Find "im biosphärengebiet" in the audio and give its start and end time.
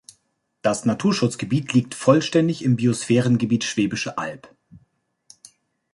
2.63-3.63